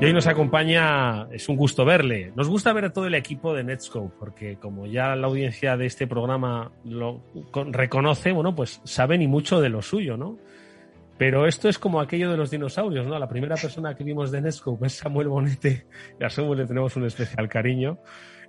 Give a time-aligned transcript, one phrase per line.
[0.00, 2.30] Y hoy nos acompaña, es un gusto verle.
[2.36, 5.86] Nos gusta ver a todo el equipo de Netscope, porque como ya la audiencia de
[5.86, 7.20] este programa lo
[7.72, 10.38] reconoce, bueno, pues saben y mucho de lo suyo, ¿no?
[11.18, 13.18] Pero esto es como aquello de los dinosaurios, ¿no?
[13.18, 15.86] La primera persona que vimos de Netscope es Samuel Bonete,
[16.20, 17.98] y a Samuel le tenemos un especial cariño.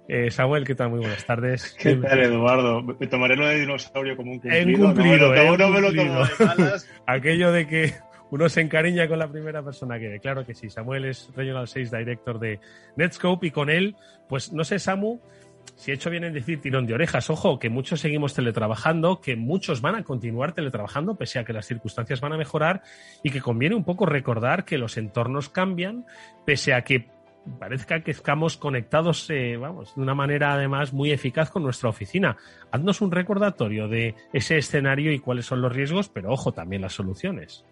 [0.07, 0.91] Eh, Samuel, ¿qué tal?
[0.91, 1.75] Muy buenas tardes.
[1.79, 2.83] ¿Qué tal, Eduardo?
[2.83, 4.69] Me tomaré lo de dinosaurio como un cumplido.
[4.69, 6.87] En cumplido, no, no, me lo tomo de malas.
[7.07, 7.93] Aquello de que
[8.31, 10.19] uno se encariña con la primera persona que ve.
[10.19, 12.59] Claro que sí, Samuel es Regional 6 Director de
[12.95, 13.95] Netscope y con él,
[14.27, 15.19] pues no sé, Samu,
[15.75, 19.35] si he hecho bien en decir tirón de orejas, ojo, que muchos seguimos teletrabajando, que
[19.35, 22.81] muchos van a continuar teletrabajando pese a que las circunstancias van a mejorar
[23.23, 26.05] y que conviene un poco recordar que los entornos cambian
[26.45, 27.07] pese a que
[27.57, 32.37] parezca que estamos conectados, eh, vamos, de una manera además muy eficaz con nuestra oficina.
[32.71, 36.93] Haznos un recordatorio de ese escenario y cuáles son los riesgos, pero ojo, también las
[36.93, 37.65] soluciones.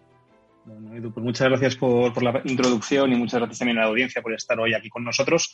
[0.68, 4.20] Bueno, Edu, pues muchas gracias por, la introducción y muchas gracias también a la audiencia
[4.20, 5.50] por estar hoy aquí con nosotros.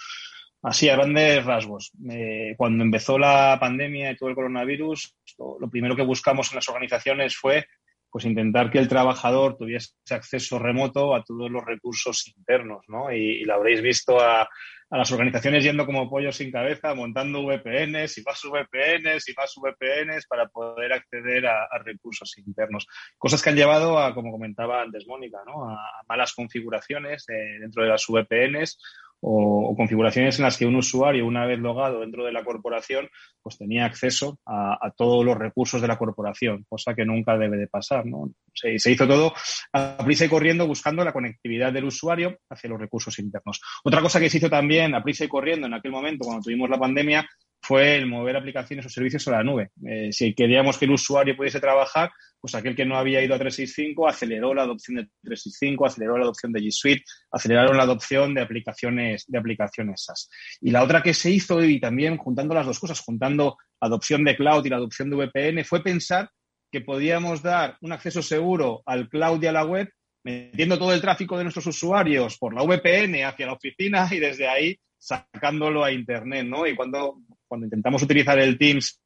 [0.60, 1.92] Así, a grandes rasgos.
[2.10, 6.56] Eh, cuando empezó la pandemia y todo el coronavirus, lo, lo, primero que buscamos en
[6.56, 7.64] las organizaciones fue
[8.10, 13.12] pues intentar que el trabajador tuviese acceso remoto a todos los recursos internos, ¿no?
[13.12, 14.48] Y, y lo habréis visto a,
[14.90, 19.54] a, las organizaciones yendo como pollos sin cabeza, montando VPNs y más VPNs y más
[19.56, 22.86] VPNs para poder acceder a, recursos internos.
[23.18, 25.68] Cosas que han llevado a, como comentaba antes Mónica, ¿no?
[25.68, 28.78] A, malas configuraciones de, dentro de las VPNs
[29.26, 33.08] o, configuraciones en las que un usuario, una vez logado dentro de la corporación,
[33.42, 37.66] pues tenía acceso a, todos los recursos de la corporación, cosa que nunca debe de
[37.66, 38.04] pasar.
[38.04, 38.30] ¿no?
[38.52, 39.32] Se, hizo todo
[39.72, 43.60] a prisa y corriendo buscando la conectividad del usuario hacia los recursos internos.
[43.82, 46.68] Otra cosa que se hizo también a prisa y corriendo en aquel momento, cuando tuvimos
[46.68, 47.26] la pandemia,
[47.64, 49.70] fue el mover aplicaciones o servicios a la nube.
[49.86, 53.38] Eh, si queríamos que el usuario pudiese trabajar, pues aquel que no había ido a
[53.38, 58.34] 365 aceleró la adopción de 365, aceleró la adopción de G Suite, aceleraron la adopción
[58.34, 60.28] de aplicaciones, de aplicaciones SaaS.
[60.60, 64.36] Y la otra que se hizo, y también juntando las dos cosas, juntando adopción de
[64.36, 66.28] cloud y la adopción de VPN, fue pensar
[66.70, 69.88] que podíamos dar un acceso seguro al cloud y a la web,
[70.22, 74.48] metiendo todo el tráfico de nuestros usuarios por la VPN hacia la oficina y desde
[74.48, 76.66] ahí sacándolo a Internet, ¿no?
[76.66, 77.18] Y cuando,
[77.48, 79.00] cuando intentamos utilizar el Teams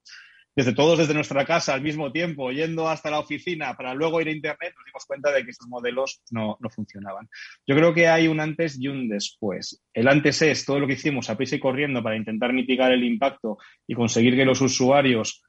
[0.58, 4.26] desde todos desde nuestra casa al mismo tiempo, yendo hasta la oficina para luego ir
[4.26, 7.28] a Internet, nos dimos cuenta de que estos modelos no, no, funcionaban.
[7.64, 9.80] Yo creo que hay un antes y un después.
[9.94, 13.04] El antes es todo lo que hicimos a prisa y corriendo para intentar mitigar el
[13.04, 15.44] impacto y conseguir que los usuarios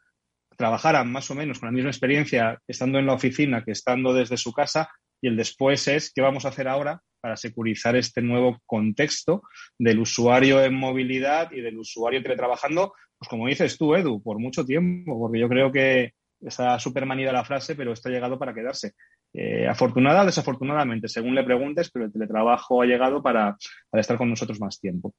[0.55, 4.37] trabajaran más o menos con la misma experiencia estando en la oficina que estando desde
[4.37, 4.91] su casa.
[5.21, 9.43] Y el después es qué vamos a hacer ahora para securizar este nuevo contexto
[9.77, 14.65] del usuario en movilidad y del usuario teletrabajando, pues como dices tú, Edu, por mucho
[14.65, 18.53] tiempo, porque yo creo que está súper manida la frase, pero esto ha llegado para
[18.53, 18.93] quedarse.
[19.33, 23.57] Eh, afortunada o desafortunadamente, según le preguntes, pero el teletrabajo ha llegado para
[23.91, 25.13] estar con nosotros más tiempo.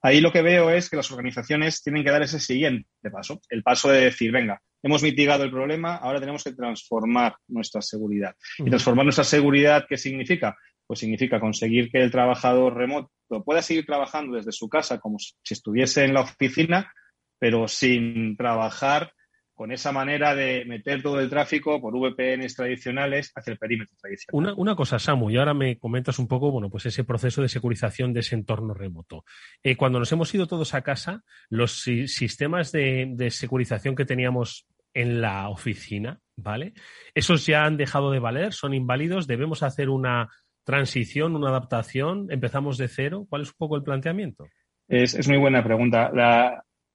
[0.00, 3.62] Ahí lo que veo es que las organizaciones tienen que dar ese siguiente paso, el
[3.62, 8.34] paso de decir, venga, hemos mitigado el problema, ahora tenemos que transformar nuestra seguridad.
[8.58, 10.56] ¿Y transformar nuestra seguridad qué significa?
[10.86, 13.10] Pues significa conseguir que el trabajador remoto
[13.44, 16.92] pueda seguir trabajando desde su casa como si estuviese en la oficina,
[17.38, 19.12] pero sin trabajar
[19.54, 24.42] con esa manera de meter todo el tráfico por VPNs tradicionales hacia el perímetro tradicional.
[24.42, 27.48] Una, una, cosa, Samu, y ahora me comentas un poco, bueno, pues ese proceso de
[27.48, 29.24] securización de ese entorno remoto.
[29.62, 34.04] Eh, cuando nos hemos ido todos a casa, los si sistemas de, de securización que
[34.04, 36.74] teníamos en la oficina, ¿vale?
[37.14, 40.30] Esos ya han dejado de valer, son inválidos, debemos hacer una
[40.64, 43.26] transición, una adaptación, empezamos de cero.
[43.28, 44.46] ¿Cuál es un poco el planteamiento?
[44.88, 46.10] Es, es muy buena pregunta.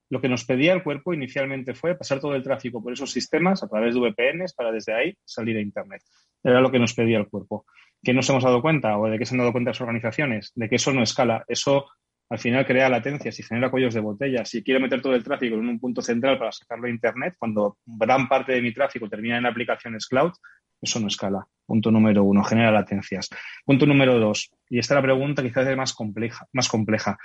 [0.10, 3.62] Lo que nos pedía el cuerpo inicialmente fue pasar todo el tráfico por esos sistemas
[3.62, 6.02] a través de VPNs para desde ahí salir a Internet.
[6.44, 7.66] Era lo que nos pedía el cuerpo.
[8.02, 10.54] ¿Qué nos hemos dado cuenta o de qué se han dado cuenta las organizaciones?
[10.56, 11.44] De que eso no escala.
[11.48, 11.88] Eso
[12.30, 14.44] al final crea latencias y genera cuellos de botella.
[14.46, 17.78] Si quiero meter todo el tráfico en un punto central para sacarlo a Internet, cuando
[17.86, 20.32] gran parte de mi tráfico termina en aplicaciones cloud,
[20.82, 21.48] eso no escala.
[21.66, 23.30] Punto número uno, genera latencias.
[23.66, 27.18] Punto número dos, y esta es la pregunta quizás es más compleja, más compleja.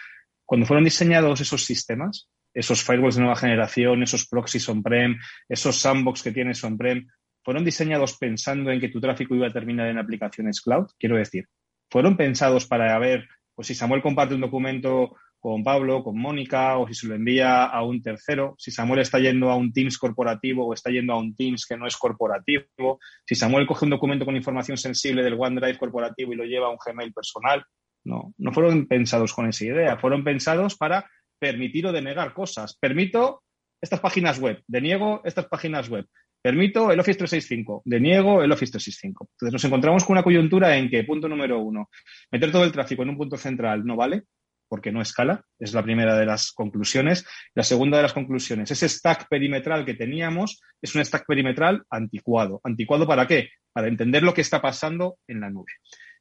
[0.44, 5.18] Cuando fueron diseñados esos sistemas, esos firewalls de nueva generación, esos proxies on-prem,
[5.48, 7.06] esos sandbox que tienes on-prem,
[7.44, 10.86] fueron diseñados pensando en que tu tráfico iba a terminar en aplicaciones cloud?
[10.98, 11.48] Quiero decir,
[11.90, 16.86] fueron pensados para ver, pues si Samuel comparte un documento con Pablo, con Mónica, o
[16.86, 20.66] si se lo envía a un tercero, si Samuel está yendo a un Teams corporativo
[20.66, 24.24] o está yendo a un Teams que no es corporativo, si Samuel coge un documento
[24.24, 27.64] con información sensible del OneDrive corporativo y lo lleva a un Gmail personal.
[28.04, 31.10] No, no fueron pensados con esa idea, fueron pensados para
[31.40, 32.78] permitir o denegar cosas.
[32.78, 33.42] Permito
[33.80, 36.06] estas páginas web, deniego estas páginas web.
[36.42, 39.28] Permito el Office 365, deniego el Office 365.
[39.34, 41.88] Entonces nos encontramos con una coyuntura en que, punto número uno,
[42.32, 44.24] meter todo el tráfico en un punto central no vale,
[44.68, 47.24] porque no escala, es la primera de las conclusiones.
[47.54, 52.60] La segunda de las conclusiones, ese stack perimetral que teníamos es un stack perimetral anticuado.
[52.64, 53.50] ¿Anticuado para qué?
[53.72, 55.70] Para entender lo que está pasando en la nube.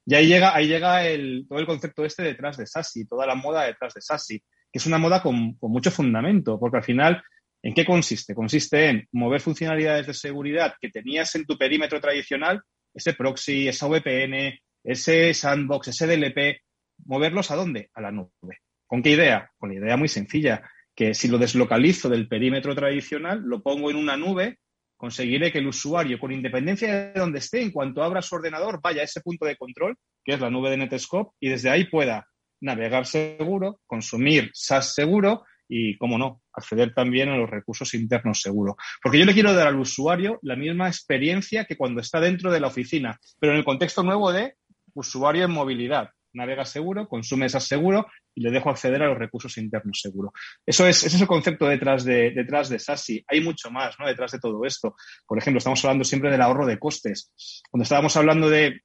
[0.06, 1.02] Y ahí llega, ahí llega
[1.48, 4.86] todo el concepto este detrás de SASI, toda la moda detrás de SASI, que es
[4.86, 7.24] una moda con mucho fundamento, porque al final
[7.64, 8.34] ¿En qué consiste?
[8.34, 12.62] Consiste en mover funcionalidades de seguridad que tenías en tu perímetro tradicional,
[12.94, 16.62] ese proxy, esa VPN, ese sandbox, ese DLP,
[17.06, 17.90] moverlos a dónde?
[17.94, 18.60] A la nube.
[18.88, 19.52] ¿Con qué idea?
[19.58, 20.64] Con la idea muy sencilla,
[20.96, 24.58] que si lo deslocalizo del perímetro tradicional, lo pongo en una nube,
[24.98, 29.02] conseguiré que el usuario, con independencia de donde esté, en cuanto abra su ordenador, vaya
[29.02, 32.28] a ese punto de control, que es la nube de Netscope, y desde ahí pueda
[32.60, 35.44] navegar seguro, consumir SaaS seguro
[35.74, 38.76] y, cómo no, acceder también a los recursos internos seguros.
[39.02, 42.60] Porque yo le quiero dar al usuario la misma experiencia que cuando está dentro de
[42.60, 44.56] la oficina, pero en el contexto nuevo de
[44.94, 46.10] usuario en movilidad.
[46.34, 50.32] Navega seguro, consume esas seguro y le dejo acceder a los recursos internos seguro.
[50.66, 53.24] Eso es, es el concepto detrás de, detrás de SASI.
[53.28, 54.08] Hay mucho más ¿no?
[54.08, 54.96] detrás de todo esto.
[55.26, 57.32] Por ejemplo, estamos hablando siempre del ahorro de costes.
[57.70, 58.82] Cuando estábamos hablando de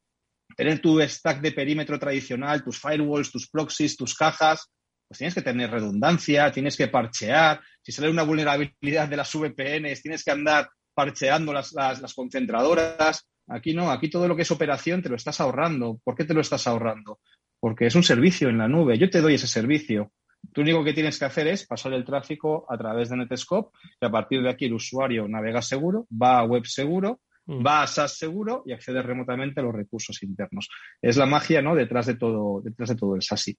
[0.56, 4.70] tener tu stack de perímetro tradicional, tus firewalls, tus proxies, tus cajas,
[5.08, 7.60] pues tienes que tener redundancia, tienes que parchear.
[7.80, 13.28] Si sale una vulnerabilidad de las VPNs, tienes que andar parcheando las, las, concentradoras.
[13.48, 16.00] Aquí no, aquí todo lo que es operación te lo estás ahorrando.
[16.02, 17.20] ¿Por qué te lo estás ahorrando?
[17.60, 18.98] Porque es un servicio en la nube.
[18.98, 20.12] Yo te doy ese servicio.
[20.52, 24.06] Tú único que tienes que hacer es pasar el tráfico a través de Netscope y
[24.06, 27.64] a partir de aquí el usuario navega seguro, va a web seguro, mm.
[27.64, 30.68] va a SaaS seguro y accede remotamente a los recursos internos.
[31.00, 31.74] Es la magia, ¿no?
[31.74, 33.56] Detrás de todo, detrás de todo el SASI.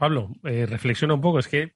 [0.00, 1.38] Pablo, eh, reflexiona un poco.
[1.38, 1.74] Es que,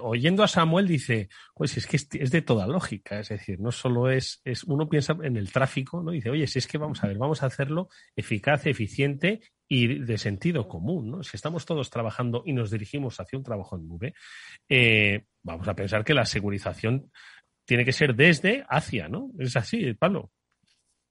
[0.00, 3.18] oyendo a Samuel dice, pues es que es, de toda lógica.
[3.18, 6.12] Es decir, no solo es, es, uno piensa en el tráfico, ¿no?
[6.12, 10.16] Dice, oye, si es que vamos a ver, vamos a hacerlo eficaz, eficiente y de
[10.16, 11.22] sentido común, ¿no?
[11.24, 14.14] Si estamos todos trabajando y nos dirigimos hacia un trabajo en nube,
[14.68, 17.10] eh, vamos a pensar que la segurización
[17.64, 19.32] tiene que ser desde hacia, ¿no?
[19.40, 20.30] Es así, Pablo.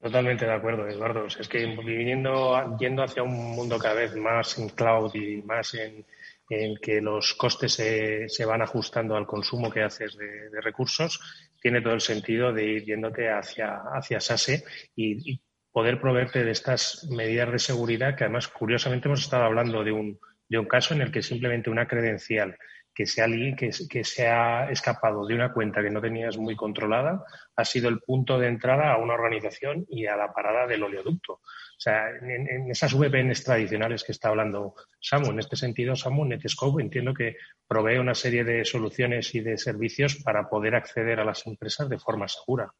[0.01, 1.25] Totalmente de acuerdo, Eduardo.
[1.25, 6.06] es que viniendo, yendo hacia un mundo cada vez más en cloud y más en,
[6.50, 11.20] en que los costes se, se van ajustando al consumo que haces de, recursos,
[11.62, 14.64] tiene todo el sentido de ir yéndote hacia, hacia SASE
[14.96, 19.84] y, y, poder proveerte de estas medidas de seguridad que además, curiosamente, hemos estado hablando
[19.84, 22.56] de un, de un caso en el que simplemente una credencial
[22.96, 26.56] que sea alguien que, que, se ha escapado de una cuenta que no tenías muy
[26.56, 27.26] controlada
[27.58, 31.42] ha sido el punto de entrada a una organización y a la parada del oleoducto.
[31.77, 36.81] O sea, en, esas VPNs tradicionales que está hablando Samu, en este sentido, Samu, Netscope
[36.81, 37.38] entiendo que
[37.68, 42.00] provee una serie de soluciones y de servicios para poder acceder a las empresas de
[42.00, 42.72] forma segura.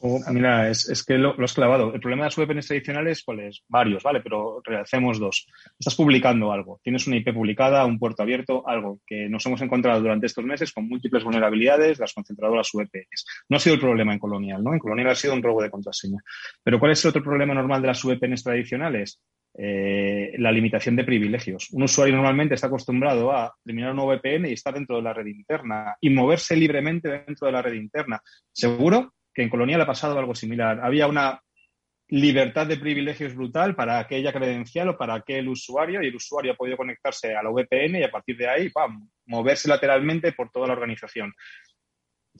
[0.00, 1.94] Oh, mira, es, que lo, has clavado.
[1.94, 3.62] El problema de las VPNs tradicionales, ¿cuál es?
[3.68, 4.20] Varios, ¿vale?
[4.20, 5.46] Pero realicemos dos.
[5.78, 10.00] Estás publicando algo, tienes una IP publicada, un puerto abierto, algo que nos hemos encontrado
[10.00, 13.26] durante estos meses con múltiples vulnerabilidades, las concentradoras VPNs.
[13.48, 14.72] No ha sido el problema en Colonial, ¿no?
[14.72, 16.18] En Colonial ha sido un robo de contraseña.
[16.62, 19.20] Pero ¿cuál es el otro problema normal de las VPNs tradicionales?
[19.58, 21.70] Eh, la limitación de privilegios.
[21.70, 25.26] Un usuario normalmente está acostumbrado a eliminar una VPN y estar dentro de la red
[25.26, 28.20] interna y moverse libremente dentro de la red interna.
[28.52, 29.14] ¿Seguro?
[29.36, 30.80] Que en Colonial ha pasado algo similar.
[30.82, 31.38] Había una
[32.08, 36.56] libertad de privilegios brutal para aquella credencial o para aquel usuario y el usuario ha
[36.56, 40.68] podido conectarse a la VPN y a partir de ahí, ¡pam!, moverse lateralmente por toda
[40.68, 41.34] la organización.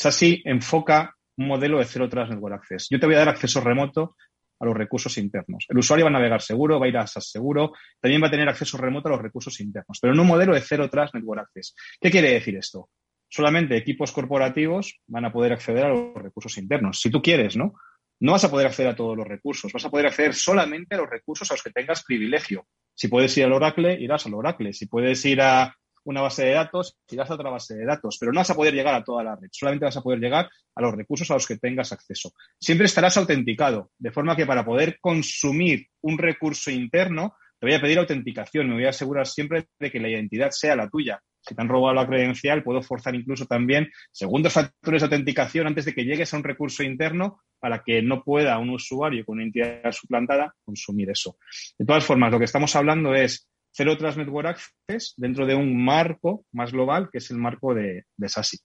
[0.02, 2.86] así enfoca un modelo de Zero Trust Network Access.
[2.88, 4.16] Yo te voy a dar acceso remoto
[4.58, 5.66] a los recursos internos.
[5.68, 8.30] El usuario va a navegar seguro, va a ir a SAS seguro, también va a
[8.30, 11.42] tener acceso remoto a los recursos internos, pero en un modelo de Zero Trust Network
[11.42, 11.74] Access.
[12.00, 12.88] ¿Qué quiere decir esto?
[13.28, 17.00] Solamente equipos corporativos van a poder acceder a los recursos internos.
[17.00, 17.75] Si tú quieres, ¿no?
[18.21, 20.99] No vas a poder acceder a todos los recursos, vas a poder acceder solamente a
[20.99, 22.66] los recursos a los que tengas privilegio.
[22.95, 24.73] Si puedes ir al Oracle, irás al Oracle.
[24.73, 28.33] Si puedes ir a una base de datos, irás a otra base de datos, pero
[28.33, 30.80] no vas a poder llegar a toda la red, solamente vas a poder llegar a
[30.80, 32.33] los recursos a los que tengas acceso.
[32.61, 37.80] Siempre estarás autenticado, de forma que para poder consumir un recurso interno, te voy a
[37.80, 41.54] pedir autenticación, me voy a asegurar siempre de que la identidad sea la tuya si
[41.54, 45.94] te han robado la credencial, puedo forzar incluso también segundos factores de autenticación antes de
[45.94, 49.92] que llegues a un recurso interno para que no pueda un usuario con una entidad
[49.92, 51.38] suplantada consumir eso.
[51.78, 55.84] De todas formas, lo que estamos hablando es Zero Trust Network Access dentro de un
[55.84, 58.58] marco más global que es el marco de, SASI.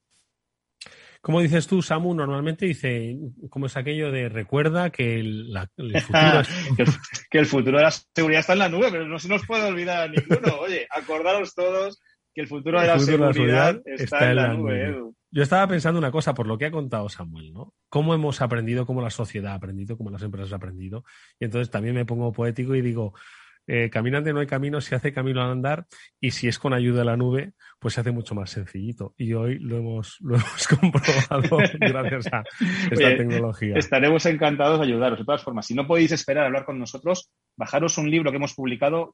[1.21, 3.15] Como dices tú, Samu, normalmente dice,
[3.49, 5.53] ¿cómo es aquello de recuerda que el,
[6.01, 6.41] futuro
[7.29, 9.65] que el futuro de la seguridad está en la nube, pero no se nos puede
[9.65, 10.55] olvidar a ninguno.
[10.61, 12.01] Oye, acordaros todos
[12.33, 15.15] que el futuro, de, la seguridad está, en la, nube, Edu.
[15.31, 17.73] Yo estaba pensando una cosa, por lo que ha contado Samuel, ¿no?
[17.89, 21.05] Cómo hemos aprendido, cómo la sociedad ha aprendido, cómo las empresas han aprendido.
[21.39, 23.13] Y entonces también me pongo poético y digo,
[23.67, 25.85] eh, caminante no hay camino, se hace camino al andar
[26.19, 29.13] y si es con ayuda de la nube, pues se hace mucho más sencillito.
[29.17, 32.43] Y hoy lo hemos, lo hemos comprobado gracias a
[32.91, 33.75] esta tecnología.
[33.77, 35.19] Estaremos encantados de ayudaros.
[35.19, 37.31] De todas formas, si no podéis esperar a hablar con nosotros,
[37.61, 39.13] bajaros un libro que hemos publicado.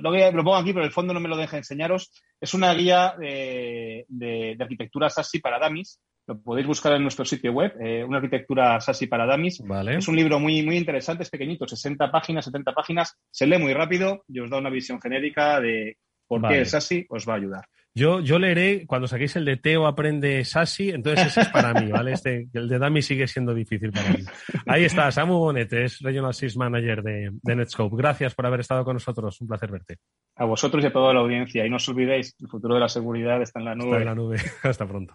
[0.00, 2.12] Lo, lo pongo aquí, pero el fondo no me lo deja enseñaros.
[2.38, 7.24] Es una guía de, de, de arquitectura SASI para Damis lo podéis buscar en nuestro
[7.24, 9.62] sitio web, eh, una arquitectura SASI para Damis.
[9.98, 13.72] Es un libro muy, muy interesante, es pequeñito, 60 páginas, 70 páginas, se lee muy
[13.72, 17.36] rápido y os da una visión genérica de por qué el SASI os va a
[17.36, 17.64] ayudar.
[17.96, 21.90] Yo, yo leeré cuando saquéis el de Teo aprende Sasi, entonces ese es para mí,
[21.90, 22.12] ¿vale?
[22.12, 24.18] Este, el de Dami sigue siendo difícil para mí.
[24.66, 27.96] Ahí está, Samu Bonet, es Regional Sys Manager de, de, Netscope.
[27.96, 29.96] Gracias por haber estado con nosotros, un placer verte.
[30.36, 31.64] A vosotros y a toda la audiencia.
[31.64, 33.88] Y no os olvidéis, el futuro de la seguridad está en la nube.
[33.88, 34.36] Está en la nube.
[34.62, 35.14] Hasta pronto.